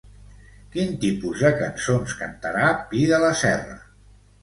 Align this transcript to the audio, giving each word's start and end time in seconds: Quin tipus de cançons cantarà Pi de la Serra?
Quin 0.75 0.95
tipus 1.03 1.45
de 1.47 1.53
cançons 1.61 2.17
cantarà 2.25 2.75
Pi 2.91 3.07
de 3.15 3.25
la 3.29 3.33
Serra? 3.47 3.83